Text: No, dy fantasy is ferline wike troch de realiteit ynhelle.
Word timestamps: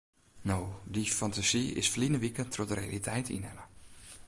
No, 0.49 0.59
dy 0.93 1.03
fantasy 1.19 1.63
is 1.79 1.91
ferline 1.93 2.19
wike 2.21 2.43
troch 2.51 2.69
de 2.69 2.75
realiteit 2.79 3.27
ynhelle. 3.37 3.63